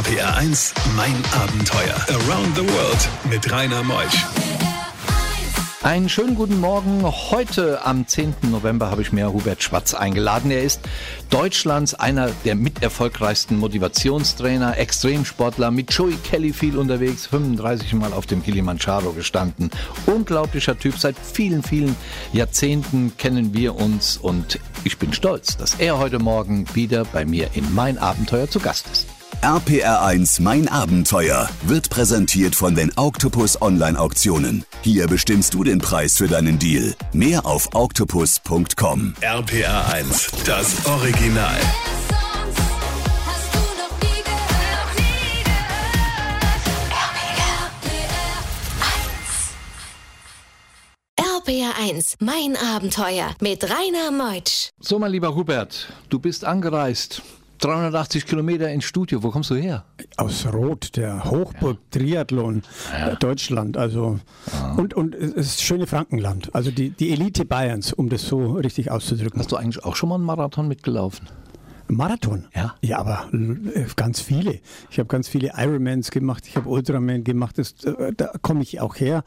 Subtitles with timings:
[0.00, 1.94] RPR 1, mein Abenteuer.
[2.08, 4.24] Around the World mit Rainer Meusch.
[5.82, 7.02] Einen schönen guten Morgen.
[7.04, 8.34] Heute am 10.
[8.50, 10.50] November habe ich mir Hubert Schwarz eingeladen.
[10.50, 10.80] Er ist
[11.28, 18.42] Deutschlands einer der miterfolgreichsten Motivationstrainer, Extremsportler, mit Joey Kelly viel unterwegs, 35 Mal auf dem
[18.42, 19.68] Kilimanjaro gestanden.
[20.06, 20.96] Unglaublicher Typ.
[20.96, 21.94] Seit vielen, vielen
[22.32, 27.50] Jahrzehnten kennen wir uns und ich bin stolz, dass er heute Morgen wieder bei mir
[27.52, 29.19] in Mein Abenteuer zu Gast ist.
[29.42, 34.66] RPR1 Mein Abenteuer wird präsentiert von den Octopus Online Auktionen.
[34.82, 36.94] Hier bestimmst du den Preis für deinen Deal.
[37.14, 39.14] Mehr auf octopus.com.
[39.22, 41.58] RPR1, das Original.
[51.18, 54.68] RPR1, mein Abenteuer mit Rainer Meutsch.
[54.80, 57.22] So, mein lieber Hubert, du bist angereist.
[57.60, 59.22] 380 Kilometer ins Studio.
[59.22, 59.84] Wo kommst du her?
[60.16, 62.62] Aus Rot, der Hochburg Triathlon
[62.92, 63.14] ja.
[63.16, 63.76] Deutschland.
[63.76, 64.18] Also
[64.52, 64.74] ja.
[64.74, 66.54] und, und es ist schöne Frankenland.
[66.54, 69.38] Also die, die Elite Bayerns, um das so richtig auszudrücken.
[69.40, 71.28] Hast du eigentlich auch schon mal einen Marathon mitgelaufen?
[71.94, 72.46] Marathon?
[72.54, 72.74] Ja.
[72.82, 74.60] Ja, aber äh, ganz viele.
[74.90, 78.80] Ich habe ganz viele Ironmans gemacht, ich habe Ultraman gemacht, das, äh, da komme ich
[78.80, 79.22] auch her.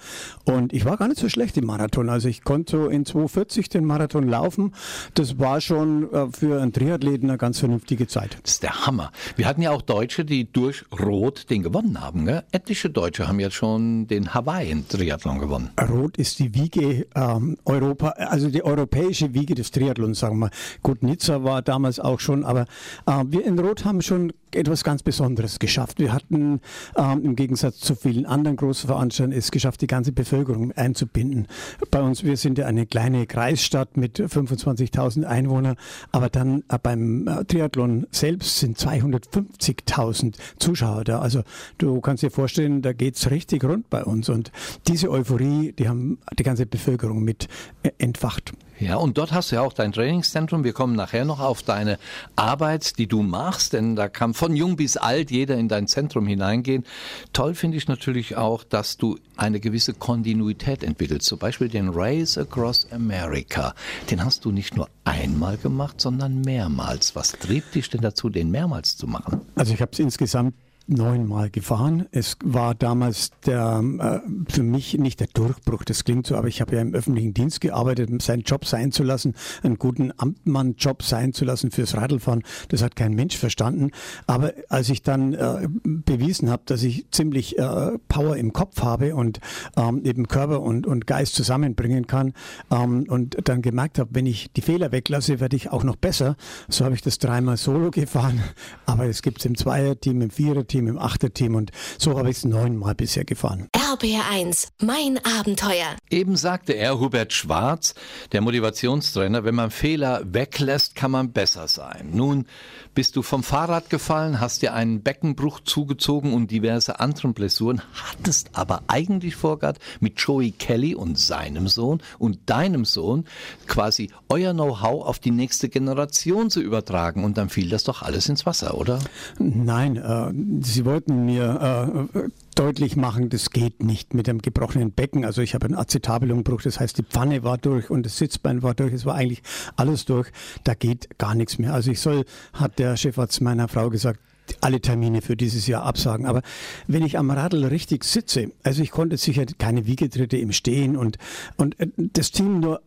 [0.45, 2.09] Und ich war gar nicht so schlecht im Marathon.
[2.09, 4.73] Also ich konnte so in 2,40 den Marathon laufen.
[5.14, 8.38] Das war schon äh, für einen Triathleten eine ganz vernünftige Zeit.
[8.44, 9.11] Das ist der Hammer.
[9.36, 12.25] Wir hatten ja auch Deutsche, die durch Rot den gewonnen haben.
[12.25, 12.44] Gell?
[12.52, 15.69] Etliche Deutsche haben ja schon den Hawaii-Triathlon gewonnen.
[15.89, 20.50] Rot ist die Wiege ähm, Europa, also die europäische Wiege des Triathlons, sagen wir.
[20.81, 25.03] Gut, Nizza war damals auch schon, aber äh, wir in Rot haben schon etwas ganz
[25.03, 25.99] Besonderes geschafft.
[25.99, 26.61] Wir hatten
[26.95, 31.47] ähm, im Gegensatz zu vielen anderen großen Veranstaltern es geschafft, die ganze Bevölkerung einzubinden.
[31.91, 35.75] Bei uns, wir sind ja eine kleine Kreisstadt mit 25.000 Einwohnern,
[36.11, 41.19] aber dann äh, beim äh, Triathlon selbst sind 250.000 Zuschauer da.
[41.19, 41.43] Also
[41.77, 44.51] du kannst dir vorstellen, da geht es richtig rund bei uns und
[44.88, 47.47] diese Euphorie, die haben die ganze Bevölkerung mit
[47.83, 48.53] äh, entfacht.
[48.79, 50.63] Ja, und dort hast du ja auch dein Trainingszentrum.
[50.63, 51.97] Wir kommen nachher noch auf deine
[52.35, 56.27] Arbeit, die du machst, denn da kann von jung bis alt jeder in dein Zentrum
[56.27, 56.83] hineingehen.
[57.31, 61.27] Toll finde ich natürlich auch, dass du eine gewisse Kontinuität entwickelst.
[61.27, 63.73] Zum Beispiel den Race Across America.
[64.11, 67.15] Den hast du nicht nur einmal gemacht, sondern mehrmals.
[67.15, 69.39] Was trieb dich denn dazu, den mehrmals zu machen?
[69.55, 70.55] Also ich habe es insgesamt
[70.88, 72.07] neunmal gefahren.
[72.11, 76.61] Es war damals der, äh, für mich nicht der Durchbruch, das klingt so, aber ich
[76.61, 79.33] habe ja im öffentlichen Dienst gearbeitet, seinen Job sein zu lassen,
[79.63, 83.91] einen guten Amtmann-Job sein zu lassen fürs Radlfahren, das hat kein Mensch verstanden.
[84.27, 89.16] Aber als ich dann äh, bewiesen habe, dass ich ziemlich äh, Power im Kopf habe
[89.16, 89.39] und
[89.77, 92.33] ähm, eben Körper und, und Geist zusammenbringen kann
[92.72, 96.35] ähm, und dann gemerkt habe, wenn ich die Fehler weglasse, werde ich auch noch besser.
[96.67, 98.41] So habe ich das dreimal solo gefahren,
[98.85, 102.38] aber es gibt es im Zweierteam, im Viererteam, Team, im Achterteam und so habe ich
[102.38, 103.67] es neunmal bisher gefahren.
[103.93, 105.95] RBR1, mein Abenteuer.
[106.09, 107.93] Eben sagte er, Hubert Schwarz,
[108.31, 112.09] der Motivationstrainer, wenn man Fehler weglässt, kann man besser sein.
[112.11, 112.47] Nun
[112.95, 118.49] bist du vom Fahrrad gefallen, hast dir einen Beckenbruch zugezogen und diverse andere Blessuren, hattest
[118.53, 123.25] aber eigentlich vorgehabt, mit Joey Kelly und seinem Sohn und deinem Sohn
[123.67, 128.27] quasi euer Know-how auf die nächste Generation zu übertragen und dann fiel das doch alles
[128.27, 128.97] ins Wasser, oder?
[129.37, 135.25] Nein, äh, Sie wollten mir äh, deutlich machen, das geht nicht mit dem gebrochenen Becken.
[135.25, 138.74] Also ich habe einen Acetabulumbruch, das heißt die Pfanne war durch und das Sitzbein war
[138.74, 139.41] durch, es war eigentlich
[139.75, 140.31] alles durch.
[140.64, 141.74] Da geht gar nichts mehr.
[141.74, 144.19] Also ich soll, hat der Chefarzt meiner Frau gesagt,
[144.63, 146.25] alle Termine für dieses Jahr absagen.
[146.25, 146.41] Aber
[146.88, 151.18] wenn ich am Radl richtig sitze, also ich konnte sicher keine Wiegetritte im Stehen und,
[151.57, 152.81] und äh, das Team nur,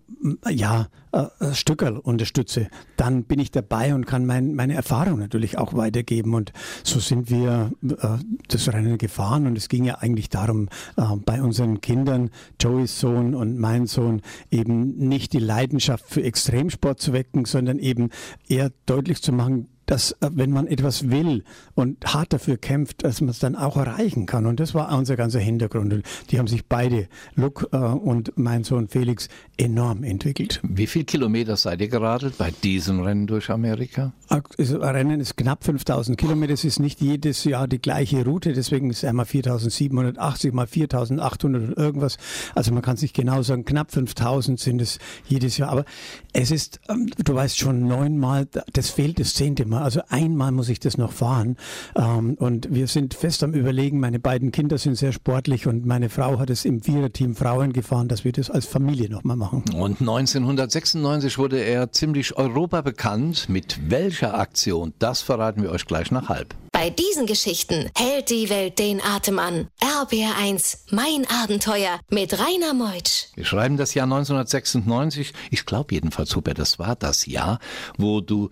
[0.48, 5.75] ja, äh, Stückerl unterstütze, dann bin ich dabei und kann mein, meine Erfahrung natürlich auch
[5.75, 6.34] weitergeben.
[6.34, 11.03] Und so sind wir äh, das Rennen gefahren und es ging ja eigentlich darum, äh,
[11.25, 17.12] bei unseren Kindern, Joeys Sohn und mein Sohn, eben nicht die Leidenschaft für Extremsport zu
[17.12, 18.10] wecken, sondern eben
[18.48, 23.21] eher deutlich zu machen, dass äh, wenn man etwas will und hart dafür kämpft, dass
[23.21, 24.47] man es dann auch erreichen kann.
[24.47, 25.92] Und das war unser ganzer Hintergrund.
[25.92, 30.60] Und die haben sich beide, Luke äh, und mein Sohn Felix, enorm entwickelt.
[30.62, 34.12] Wie viel Kilometer seid ihr geradelt bei diesem Rennen durch Amerika?
[34.28, 36.53] Das Rennen ist knapp 5000 Kilometer.
[36.53, 38.53] Es ist nicht jedes Jahr die gleiche Route.
[38.53, 42.18] Deswegen ist es einmal 4780 mal 4800 und irgendwas.
[42.54, 43.65] Also man kann es nicht genau sagen.
[43.65, 45.71] Knapp 5000 sind es jedes Jahr.
[45.71, 45.84] Aber
[46.33, 49.75] es ist, ähm, du weißt schon, neunmal, das fehlt das zehnte Mal.
[49.82, 51.56] Also einmal muss ich das noch fahren.
[51.94, 54.00] Ähm, und wir sind fest am Überlegen.
[54.00, 58.08] Meine beiden Kinder sind sehr sportlich und meine Frau hat es im Viererteam Frauen gefahren,
[58.08, 59.64] dass wir das als Familie nochmal machen.
[59.74, 63.48] Und 1996 wurde er ziemlich Europa bekannt.
[63.48, 64.92] Mit welcher Aktion?
[64.98, 66.54] Das verraten wir euch gleich nach halb.
[66.76, 69.68] Bei diesen Geschichten hält die Welt den Atem an.
[69.80, 73.28] RBR1, mein Abenteuer mit Rainer Meutsch.
[73.34, 75.32] Wir schreiben das Jahr 1996.
[75.50, 77.60] Ich glaube jedenfalls, Hubert, das war das Jahr,
[77.96, 78.50] wo du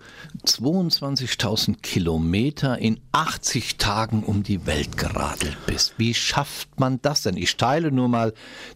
[1.15, 5.93] 22.000 Kilometer in 80 Tagen um die Welt geradelt bist.
[5.97, 7.37] Wie schafft man das denn?
[7.37, 8.33] Ich teile nur mal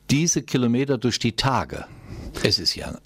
[0.09, 1.86] diese Kilometer durch die Tage.
[2.44, 2.97] Es ist ja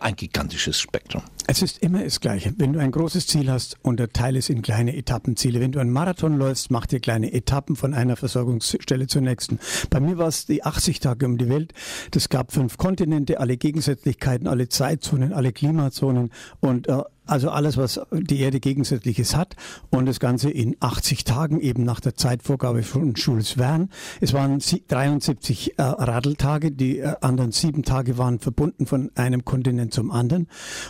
[0.00, 1.22] ein gigantisches Spektrum.
[1.46, 2.54] Es ist immer das Gleiche.
[2.56, 5.60] Wenn du ein großes Ziel hast, unterteile es in kleine Etappenziele.
[5.60, 9.58] Wenn du einen Marathon läufst, mach dir kleine Etappen von einer Versorgungsstelle zur nächsten.
[9.90, 11.72] Bei mir war es die 80 Tage um die Welt.
[12.12, 16.30] Das gab fünf Kontinente, alle Gegensätzlichkeiten, alle Zeitzonen, alle Klimazonen
[16.60, 19.56] und äh, also alles, was die Erde Gegensätzliches hat
[19.90, 23.88] und das Ganze in 80 Tagen, eben nach der Zeitvorgabe von Jules Verne.
[24.20, 29.94] Es waren 73 äh, Radeltage, die äh, anderen sieben Tage waren verbunden von einem Kontinent
[29.94, 30.48] zum anderen.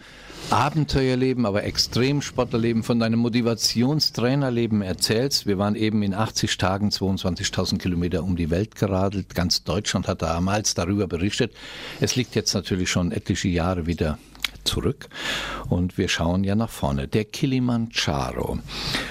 [0.50, 5.46] Abenteuerleben, aber Extremsportlerleben, von deinem Motivationstrainerleben erzählst.
[5.46, 9.34] Wir waren eben in 80 Tagen 22.000 Kilometer um die Welt geradelt.
[9.34, 11.52] Ganz Deutschland hat damals darüber berichtet.
[12.00, 14.16] Es liegt jetzt natürlich schon etliche Jahre wieder
[14.64, 15.08] zurück
[15.68, 17.08] und wir schauen ja nach vorne.
[17.08, 18.58] Der Kilimanjaro.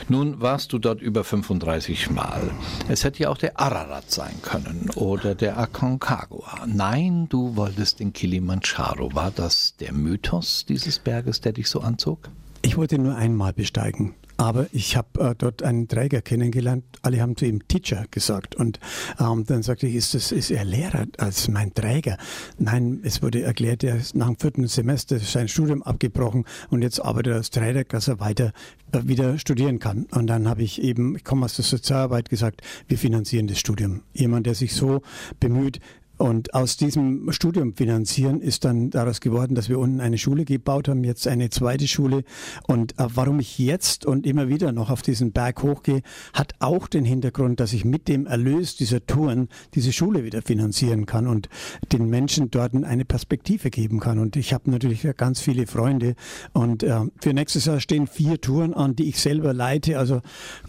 [0.07, 2.51] Nun warst du dort über 35 Mal.
[2.87, 6.65] Es hätte ja auch der Ararat sein können oder der Aconcagua.
[6.65, 9.13] Nein, du wolltest den Kilimanjaro.
[9.13, 12.29] War das der Mythos dieses Berges, der dich so anzog?
[12.61, 14.15] Ich wollte nur einmal besteigen.
[14.39, 16.85] Aber ich habe äh, dort einen Träger kennengelernt.
[17.01, 18.55] Alle haben zu ihm Teacher gesagt.
[18.55, 18.79] Und
[19.19, 22.17] ähm, dann sagte ich, ist, das, ist er Lehrer als mein Träger?
[22.57, 27.03] Nein, es wurde erklärt, er ist nach dem vierten Semester sein Studium abgebrochen und jetzt
[27.03, 28.53] arbeitet er als Träger, dass er weiter
[28.93, 30.05] äh, wieder studieren kann.
[30.11, 34.03] Und dann habe ich eben, ich komme aus der Sozialarbeit, gesagt, wir finanzieren das Studium.
[34.13, 35.01] Jemand, der sich so
[35.41, 35.81] bemüht,
[36.19, 40.89] und aus diesem Studium finanzieren ist dann daraus geworden, dass wir unten eine Schule gebaut
[40.89, 42.25] haben, jetzt eine zweite Schule.
[42.67, 46.01] Und äh, warum ich jetzt und immer wieder noch auf diesen Berg hochgehe,
[46.33, 51.05] hat auch den Hintergrund, dass ich mit dem Erlös dieser Touren diese Schule wieder finanzieren
[51.05, 51.47] kann und
[51.93, 54.19] den Menschen dort eine Perspektive geben kann.
[54.19, 56.15] Und ich habe natürlich ganz viele Freunde.
[56.51, 59.97] Und äh, für nächstes Jahr stehen vier Touren an, die ich selber leite.
[59.97, 60.19] Also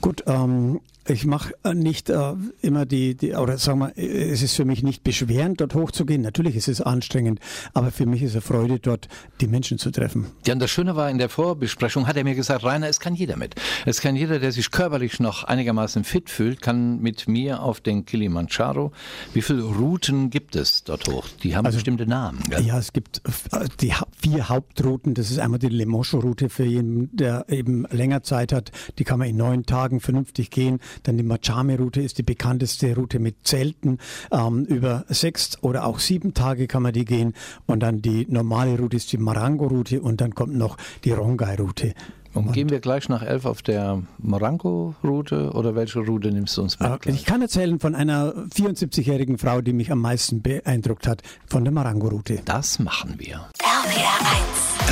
[0.00, 0.78] gut, ähm,
[1.10, 4.82] ich mache äh, nicht äh, immer die, die, oder sagen wir, es ist für mich
[4.82, 6.22] nicht beschwerend, dort hochzugehen.
[6.22, 7.40] Natürlich ist es anstrengend,
[7.74, 9.08] aber für mich ist es Freude, dort
[9.40, 10.26] die Menschen zu treffen.
[10.46, 13.14] Ja, und das Schöne war, in der Vorbesprechung hat er mir gesagt, Rainer, es kann
[13.14, 13.54] jeder mit.
[13.86, 18.04] Es kann jeder, der sich körperlich noch einigermaßen fit fühlt, kann mit mir auf den
[18.04, 18.92] Kilimanjaro.
[19.34, 21.26] Wie viele Routen gibt es dort hoch?
[21.42, 22.40] Die haben also, bestimmte Namen.
[22.48, 22.64] Gell?
[22.64, 25.14] Ja, es gibt äh, die vier Hauptrouten.
[25.14, 28.70] Das ist einmal die Lemosho-Route für jeden, der eben länger Zeit hat.
[28.98, 30.80] Die kann man in neun Tagen vernünftig gehen.
[31.02, 33.98] Dann die Machame-Route ist die bekannteste Route mit Zelten.
[34.30, 37.34] Ähm, über sechs oder auch sieben Tage kann man die gehen.
[37.66, 41.94] Und dann die normale Route ist die Marango-Route und dann kommt noch die Rongai-Route.
[42.32, 46.62] Und, und, gehen wir gleich nach elf auf der Marango-Route oder welche Route nimmst du
[46.62, 46.88] uns mit?
[46.88, 47.10] Okay.
[47.10, 51.72] Ich kann erzählen von einer 74-jährigen Frau, die mich am meisten beeindruckt hat, von der
[51.72, 52.42] Marango-Route.
[52.44, 53.48] Das machen wir.
[53.58, 54.20] RPR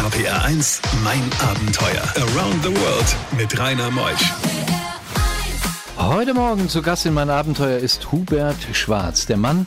[0.05, 0.15] 1.
[0.15, 2.03] RPR 1, mein Abenteuer.
[2.17, 4.78] Around the World mit Rainer Meusch.
[6.09, 9.67] Heute Morgen zu Gast in mein Abenteuer ist Hubert Schwarz, der Mann,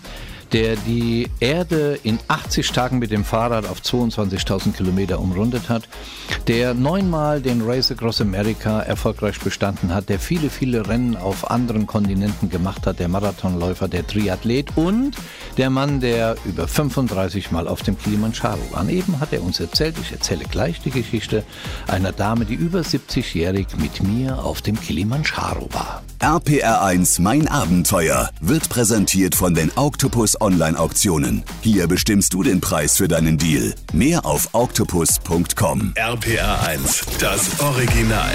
[0.54, 5.88] der die Erde in 80 Tagen mit dem Fahrrad auf 22.000 Kilometer umrundet hat,
[6.48, 11.88] der neunmal den Race Across America erfolgreich bestanden hat, der viele, viele Rennen auf anderen
[11.88, 15.16] Kontinenten gemacht hat, der Marathonläufer, der Triathlet und
[15.58, 18.88] der Mann, der über 35 Mal auf dem Kilimanjaro war.
[18.90, 21.44] Eben hat er uns erzählt, ich erzähle gleich die Geschichte
[21.88, 26.04] einer Dame, die über 70-jährig mit mir auf dem Kilimanjaro war.
[26.20, 31.44] RPR1 Mein Abenteuer wird präsentiert von den Octopus Online Auktionen.
[31.62, 33.76] Hier bestimmst du den Preis für deinen Deal.
[33.94, 35.94] Mehr auf octopus.com.
[35.96, 38.32] RPR1, das Original.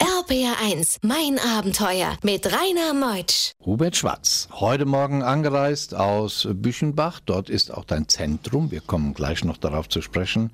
[0.00, 3.52] RPR1, mein Abenteuer mit Rainer Meutsch.
[3.64, 7.20] Hubert Schwarz, heute Morgen angereist aus Büchenbach.
[7.20, 8.70] Dort ist auch dein Zentrum.
[8.70, 10.50] Wir kommen gleich noch darauf zu sprechen.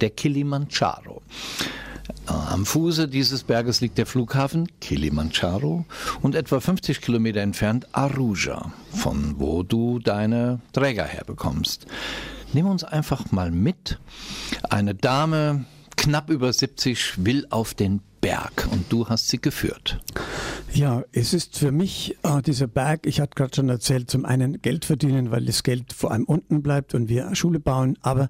[0.00, 1.20] Der Kilimanjaro.
[2.28, 5.84] Äh, am Fuße dieses Berges liegt der Flughafen Kilimanjaro
[6.22, 11.86] und etwa 50 Kilometer entfernt Aruja, von wo du deine Träger herbekommst.
[12.52, 13.98] Nimm uns einfach mal mit.
[14.68, 15.64] Eine Dame,
[15.96, 19.98] knapp über 70, will auf den Berg und du hast sie geführt.
[20.72, 24.62] Ja, es ist für mich äh, dieser Berg, ich hatte gerade schon erzählt, zum einen
[24.62, 28.28] Geld verdienen, weil das Geld vor allem unten bleibt und wir Schule bauen, aber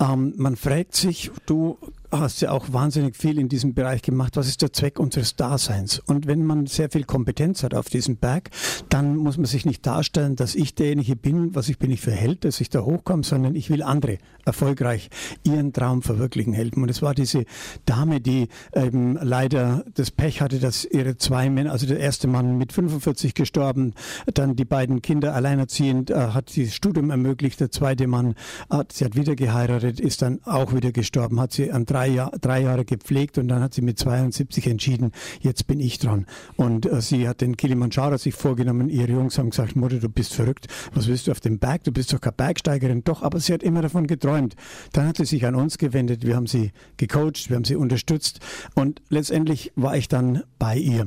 [0.00, 1.78] ähm, man fragt sich, du
[2.12, 4.36] hast ja auch wahnsinnig viel in diesem Bereich gemacht.
[4.36, 5.98] Was ist der Zweck unseres Daseins?
[5.98, 8.50] Und wenn man sehr viel Kompetenz hat auf diesem Berg,
[8.88, 12.12] dann muss man sich nicht darstellen, dass ich derjenige bin, was ich bin nicht für
[12.12, 15.08] Held, dass ich da hochkomme, sondern ich will andere erfolgreich
[15.44, 16.82] ihren Traum verwirklichen helfen.
[16.82, 17.44] Und es war diese
[17.86, 22.58] Dame, die eben leider das Pech hatte, dass ihre zwei Männer, also der erste Mann
[22.58, 23.94] mit 45 gestorben,
[24.34, 27.60] dann die beiden Kinder alleinerziehend, äh, hat das Studium ermöglicht.
[27.60, 28.34] Der zweite Mann,
[28.68, 32.08] hat, sie hat wieder geheiratet, ist dann auch wieder gestorben, hat sie an drei drei,
[32.08, 36.26] Jahr, drei Jahre gepflegt und dann hat sie mit 72 entschieden, jetzt bin ich dran.
[36.56, 38.88] Und äh, sie hat den Kilimanjaro sich vorgenommen.
[38.88, 40.66] Ihre Jungs haben gesagt, Mutter, du bist verrückt.
[40.94, 41.84] Was willst du auf dem Berg?
[41.84, 43.04] Du bist doch keine Bergsteigerin.
[43.04, 44.56] Doch, aber sie hat immer davon geträumt.
[44.92, 46.26] Dann hat sie sich an uns gewendet.
[46.26, 48.40] Wir haben sie gecoacht, wir haben sie unterstützt.
[48.74, 51.06] Und letztendlich war ich dann bei ihr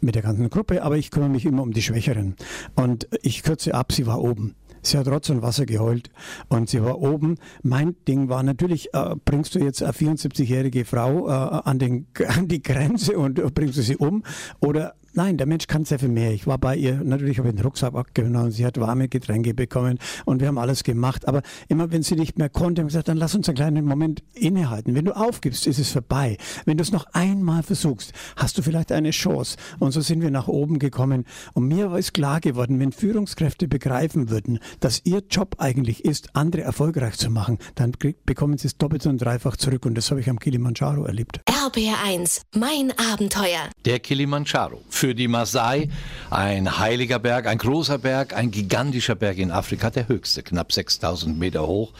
[0.00, 2.36] mit der ganzen Gruppe, aber ich kümmere mich immer um die Schwächeren.
[2.74, 4.54] Und ich kürze ab, sie war oben.
[4.82, 6.10] Sie hat Rotz und Wasser geheult
[6.48, 7.36] und sie war oben.
[7.62, 12.48] Mein Ding war natürlich, äh, bringst du jetzt eine 74-jährige Frau äh, an, den, an
[12.48, 14.22] die Grenze und bringst du sie um
[14.60, 16.32] oder Nein, der Mensch kann sehr viel mehr.
[16.32, 19.98] Ich war bei ihr, natürlich habe ich den Rucksack abgenommen, sie hat warme Getränke bekommen
[20.24, 21.26] und wir haben alles gemacht.
[21.26, 23.84] Aber immer wenn sie nicht mehr konnte, haben wir gesagt, dann lass uns einen kleinen
[23.86, 24.94] Moment innehalten.
[24.94, 26.36] Wenn du aufgibst, ist es vorbei.
[26.64, 29.56] Wenn du es noch einmal versuchst, hast du vielleicht eine Chance.
[29.80, 31.24] Und so sind wir nach oben gekommen.
[31.54, 36.62] Und mir ist klar geworden, wenn Führungskräfte begreifen würden, dass ihr Job eigentlich ist, andere
[36.62, 37.92] erfolgreich zu machen, dann
[38.24, 39.86] bekommen sie es doppelt und dreifach zurück.
[39.86, 41.40] Und das habe ich am Kilimanjaro erlebt.
[41.48, 43.70] RBR1, mein Abenteuer.
[43.84, 45.88] Der Kilimanjaro für die Maasai.
[46.28, 51.38] Ein heiliger Berg, ein großer Berg, ein gigantischer Berg in Afrika, der höchste, knapp 6000
[51.38, 51.94] Meter hoch.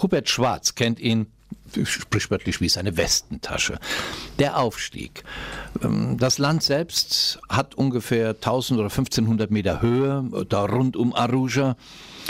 [0.00, 1.26] Hubert Schwarz kennt ihn
[1.82, 3.80] sprichwörtlich wie seine Westentasche.
[4.38, 5.24] Der Aufstieg.
[5.82, 11.74] Ähm, das Land selbst hat ungefähr 1000 oder 1500 Meter Höhe, da rund um Aruja.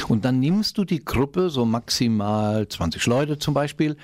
[0.09, 3.99] Und dann nimmst du die Gruppe, so maximal 20 Leute zum Beispiel,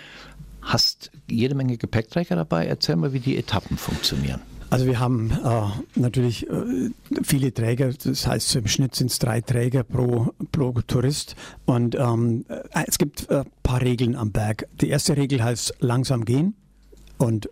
[0.61, 2.67] hast jede Menge Gepäckträger dabei.
[2.67, 4.43] Erzähl mal, wie die Etappen funktionieren.
[4.71, 6.91] Also wir haben äh, natürlich äh,
[7.25, 11.35] viele Träger, das heißt im Schnitt sind es drei Träger pro, pro Tourist
[11.67, 14.69] und ähm, äh, es gibt ein äh, paar Regeln am Berg.
[14.81, 16.55] Die erste Regel heißt langsam gehen.
[17.21, 17.51] Und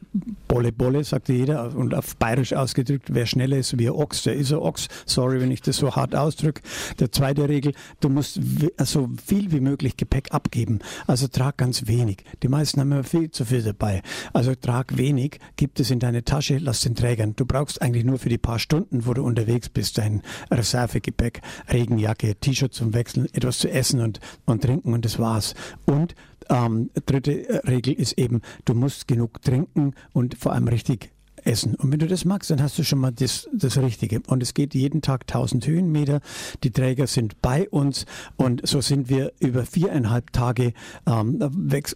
[0.49, 4.35] Bolle Bolle, sagte jeder, und auf bayerisch ausgedrückt, wer schneller ist wie ein Ochs, der
[4.35, 4.89] ist ein Ochs.
[5.05, 6.63] Sorry, wenn ich das so hart ausdrücke.
[6.99, 8.41] Der zweite Regel, du musst
[8.79, 10.79] so viel wie möglich Gepäck abgeben.
[11.07, 12.25] Also trag ganz wenig.
[12.43, 14.01] Die meisten haben immer viel zu viel dabei.
[14.33, 17.37] Also trag wenig, gib es in deine Tasche, lass den Trägern.
[17.37, 22.37] Du brauchst eigentlich nur für die paar Stunden, wo du unterwegs bist, dein Reservegepäck, Regenjacke,
[22.37, 25.55] T-Shirt zum Wechseln, etwas zu essen und, und trinken und das war's.
[25.85, 26.15] Und
[26.49, 31.13] ähm, dritte Regel ist eben, du musst genug trinken und vor allem richtig
[31.45, 31.75] essen.
[31.75, 34.21] Und wenn du das magst, dann hast du schon mal das, das Richtige.
[34.27, 36.21] Und es geht jeden Tag 1000 Höhenmeter.
[36.63, 40.73] Die Träger sind bei uns und so sind wir über viereinhalb Tage
[41.07, 41.39] ähm,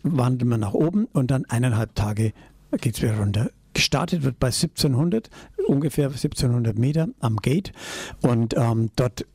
[0.03, 2.33] wandern wir nach oben und dann eineinhalb Tage
[2.81, 3.51] geht es wieder runter.
[3.75, 5.31] Gestartet wird bei 1700,
[5.67, 7.73] ungefähr 1700 Meter am Gate
[8.21, 9.27] und ähm, dort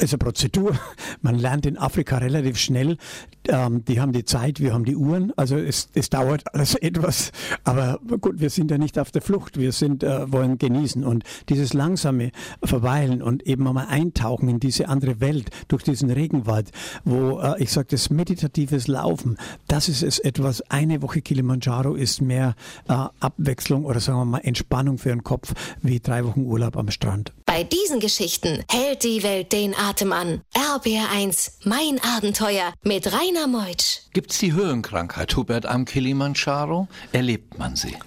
[0.00, 0.72] ist eine Prozedur.
[1.22, 2.96] Man lernt in Afrika relativ schnell.
[3.48, 5.32] Ähm, die haben die Zeit, wir haben die Uhren.
[5.36, 7.32] Also es, es dauert alles etwas.
[7.64, 9.58] Aber gut, wir sind ja nicht auf der Flucht.
[9.58, 11.04] Wir sind, äh, wollen genießen.
[11.04, 16.70] Und dieses langsame Verweilen und eben einmal eintauchen in diese andere Welt durch diesen Regenwald,
[17.04, 19.36] wo äh, ich sage, das meditatives Laufen,
[19.68, 20.62] das ist es etwas.
[20.70, 22.54] Eine Woche Kilimanjaro ist mehr
[22.88, 26.90] äh, Abwechslung oder sagen wir mal Entspannung für den Kopf wie drei Wochen Urlaub am
[26.90, 27.32] Strand.
[27.60, 30.40] Bei diesen Geschichten hält die Welt den Atem an.
[30.54, 33.98] RBR1, mein Abenteuer mit Rainer Meutsch.
[34.14, 36.88] Gibt es die Höhenkrankheit, Hubert, am Kilimanjaro?
[37.12, 37.98] Erlebt man sie?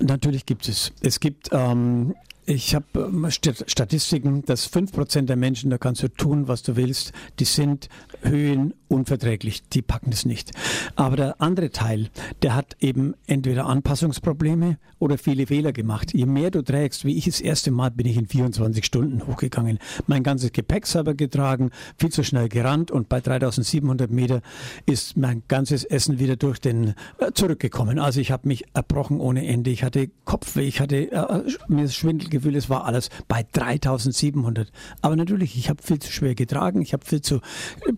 [0.00, 0.90] Natürlich gibt es.
[1.02, 6.46] Es gibt ähm, ich habe ähm, Statistiken, dass 5% der Menschen, da kannst du tun,
[6.46, 7.88] was du willst, die sind
[8.22, 10.52] höhenunverträglich, die packen es nicht.
[10.94, 12.08] Aber der andere Teil,
[12.42, 16.14] der hat eben entweder Anpassungsprobleme oder viele Fehler gemacht.
[16.14, 19.78] Je mehr du trägst, wie ich das erste Mal bin ich in 24 Stunden hochgegangen,
[20.06, 24.40] mein ganzes Gepäck selber getragen, viel zu schnell gerannt und bei 3700 Meter
[24.86, 27.98] ist mein ganzes Essen wieder durch den äh, zurückgekommen.
[27.98, 32.28] Also ich habe mich erbrochen ohne Ende, ich hatte Kopfweh, ich hatte äh, mir Schwindel
[32.38, 34.70] Gefühl, es war alles bei 3700.
[35.02, 37.40] Aber natürlich, ich habe viel zu schwer getragen, ich viel zu,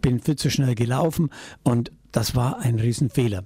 [0.00, 1.30] bin viel zu schnell gelaufen
[1.62, 3.44] und das war ein Riesenfehler.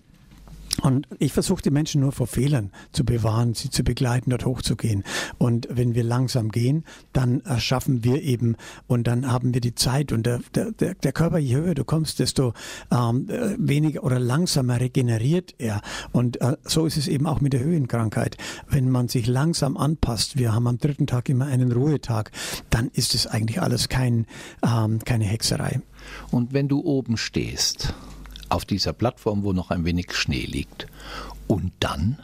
[0.80, 5.04] Und ich versuche die Menschen nur vor Fehlern zu bewahren, sie zu begleiten, dort hochzugehen.
[5.38, 10.12] Und wenn wir langsam gehen, dann erschaffen wir eben und dann haben wir die Zeit
[10.12, 12.54] und der, der, der Körper, je höher du kommst, desto
[12.90, 15.82] ähm, weniger oder langsamer regeneriert er.
[16.10, 18.38] Und äh, so ist es eben auch mit der Höhenkrankheit.
[18.68, 22.32] Wenn man sich langsam anpasst, wir haben am dritten Tag immer einen Ruhetag,
[22.70, 24.26] dann ist es eigentlich alles kein,
[24.64, 25.80] ähm, keine Hexerei.
[26.30, 27.94] Und wenn du oben stehst,
[28.52, 30.86] auf dieser Plattform, wo noch ein wenig Schnee liegt.
[31.46, 32.18] Und dann?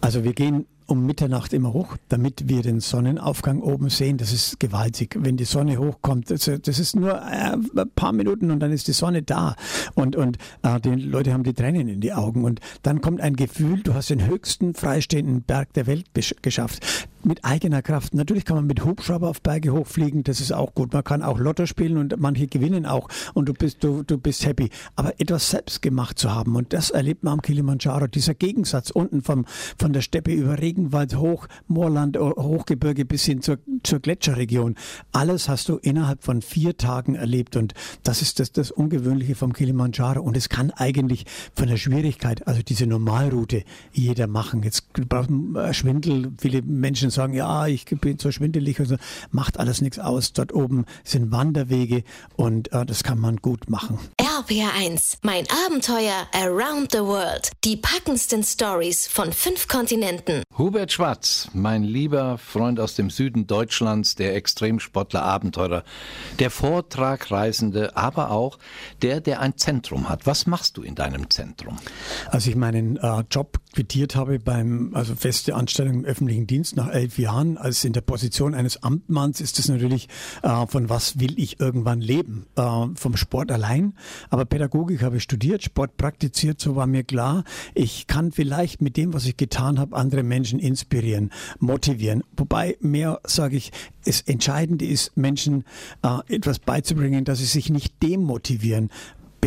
[0.00, 4.16] Also wir gehen um Mitternacht immer hoch, damit wir den Sonnenaufgang oben sehen.
[4.16, 5.16] Das ist gewaltig.
[5.20, 8.92] Wenn die Sonne hochkommt, das, ist nur äh, ein paar Minuten und dann ist die
[8.92, 9.54] Sonne da.
[9.94, 12.44] Und, und äh, die Leute haben die Tränen in die Augen.
[12.44, 16.06] Und dann kommt ein Gefühl, du hast den höchsten freistehenden Berg der Welt
[16.40, 18.14] geschafft mit eigener Kraft.
[18.14, 20.92] Natürlich kann man mit Hubschrauber auf Berge hochfliegen, das ist auch gut.
[20.92, 24.44] Man kann auch Lotto spielen und manche gewinnen auch und du bist, du, du bist
[24.46, 24.70] happy.
[24.96, 29.22] Aber etwas selbst gemacht zu haben und das erlebt man am Kilimanjaro, dieser Gegensatz unten
[29.22, 29.44] vom,
[29.78, 34.76] von der Steppe über Regenwald hoch, Moorland, äh, Hochgebirge bis hin zur, zur Gletscherregion.
[35.12, 39.52] Alles hast du innerhalb von vier Tagen erlebt und das ist das, das Ungewöhnliche vom
[39.52, 44.62] Kilimanjaro und es kann eigentlich von der Schwierigkeit, also diese Normalroute, jeder machen.
[44.62, 48.96] Jetzt braucht man Schwindel, viele Menschen sagen, ja, ich bin so schwindelig und so,
[49.30, 50.32] macht alles nichts aus.
[50.32, 52.04] Dort oben sind Wanderwege
[52.36, 53.98] und äh, das kann man gut machen.
[54.20, 57.50] RPR1, mein Abenteuer Around the World.
[57.64, 60.42] Die packendsten Stories von fünf Kontinenten.
[60.56, 65.84] Hubert Schwarz, mein lieber Freund aus dem Süden Deutschlands, der Extremsportler, Abenteurer,
[66.38, 68.58] der Vortragreisende, aber auch
[69.02, 70.26] der, der ein Zentrum hat.
[70.26, 71.76] Was machst du in deinem Zentrum?
[72.30, 76.88] Als ich meinen äh, Job quittiert habe beim, also feste Anstellung im öffentlichen Dienst nach
[76.88, 80.08] elf Jahren, als in der Position eines Amtmanns ist es natürlich,
[80.42, 82.46] äh, von was will ich irgendwann leben?
[82.56, 83.94] Äh, vom Sport allein.
[84.30, 88.96] Aber Pädagogik habe ich studiert, Sport praktiziert, so war mir klar, ich kann vielleicht mit
[88.96, 92.24] dem, was ich getan habe, andere Menschen inspirieren, motivieren.
[92.36, 93.70] Wobei mehr sage ich,
[94.04, 95.62] das Entscheidende ist, Menschen
[96.02, 98.90] äh, etwas beizubringen, dass sie sich nicht demotivieren,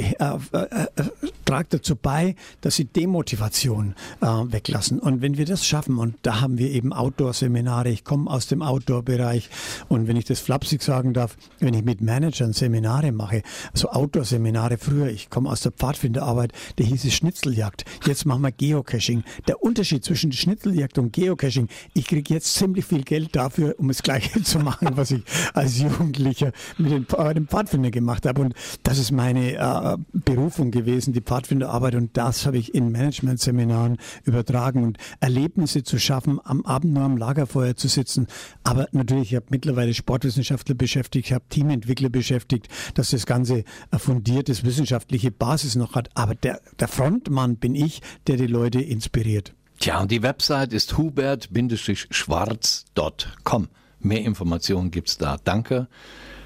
[0.02, 1.06] äh, äh, äh,
[1.46, 5.00] tragt dazu bei, dass sie Demotivation äh, weglassen.
[5.00, 8.62] Und wenn wir das schaffen, und da haben wir eben Outdoor-Seminare, ich komme aus dem
[8.62, 9.50] Outdoor-Bereich
[9.90, 14.78] und wenn ich das flapsig sagen darf, wenn ich mit Managern Seminare mache, also Outdoor-Seminare
[14.78, 19.24] früher, ich komme aus der Pfadfinderarbeit, da hieß es Schnitzeljagd, jetzt machen wir Geocaching.
[19.48, 24.04] Der Unterschied zwischen Schnitzeljagd und Geocaching, ich kriege jetzt ziemlich viel Geld dafür, um das
[24.04, 28.42] Gleiche zu machen, was ich als Jugendlicher mit dem, äh, dem Pfadfinder gemacht habe.
[28.42, 31.96] Und das ist meine äh, Berufung gewesen, die Pfadfinderarbeit.
[31.96, 37.18] Und das habe ich in Managementseminaren übertragen und Erlebnisse zu schaffen, am Abend nur am
[37.18, 38.28] Lagerfeuer zu sitzen.
[38.64, 43.64] Aber natürlich, ich habe mittlerweile Sportwissenschaftler beschäftigt, ich habe Teamentwickler beschäftigt, dass das Ganze
[43.98, 46.10] fundiertes wissenschaftliche Basis noch hat.
[46.16, 49.54] Aber der, der Frontmann bin ich, der die Leute inspiriert.
[49.80, 53.68] Tja, und die Website ist hubert-schwarz.com.
[54.00, 55.38] Mehr Informationen gibt's da.
[55.44, 55.88] Danke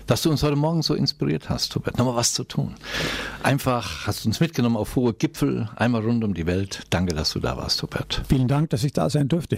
[0.08, 1.98] dass du uns heute Morgen so inspiriert hast, Hubert.
[1.98, 2.76] Nochmal was zu tun.
[3.44, 6.84] Einfach hast du uns mitgenommen auf hohe Gipfel, einmal rund um die Welt.
[6.90, 8.22] Danke, dass du da warst, Hubert.
[8.28, 9.58] Vielen Dank, dass ich da sein durfte.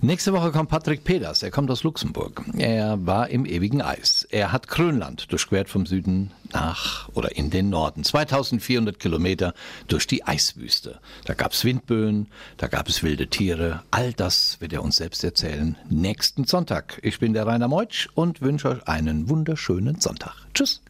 [0.00, 1.42] Nächste Woche kommt Patrick Peters.
[1.42, 2.42] Er kommt aus Luxemburg.
[2.56, 4.26] Er war im ewigen Eis.
[4.30, 8.04] Er hat Grönland durchquert vom Süden nach oder in den Norden.
[8.04, 9.54] 2400 Kilometer
[9.88, 11.00] durch die Eiswüste.
[11.24, 13.82] Da gab es Windböen, da gab es wilde Tiere.
[13.90, 16.98] All das wird er uns selbst erzählen nächsten Sonntag.
[17.02, 20.34] Ich bin der Rainer Meutsch und wünsche euch einen wunderschönen Sonntag.
[20.54, 20.82] Tschüss.